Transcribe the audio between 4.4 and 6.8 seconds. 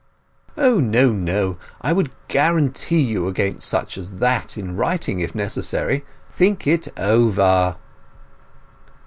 in writing, if necessary. Think